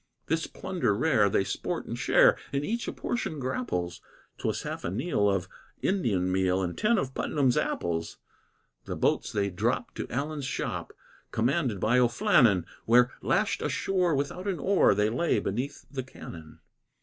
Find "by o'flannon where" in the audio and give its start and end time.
11.79-13.11